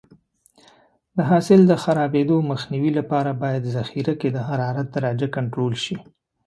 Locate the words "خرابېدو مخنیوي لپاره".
1.83-3.31